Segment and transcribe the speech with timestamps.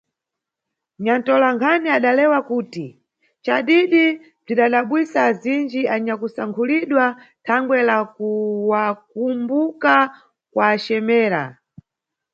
[1.03, 2.85] Nyantolankhani adalewa kuti
[3.39, 4.05] ncadidi
[4.43, 7.05] bzwidadabwisa azindji anyakusankhulidwa
[7.45, 9.93] "thangwe la kuwakumbuka
[10.51, 11.43] kuwacemera".